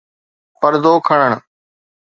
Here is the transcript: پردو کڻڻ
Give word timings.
پردو 0.59 0.93
کڻڻ 1.07 1.31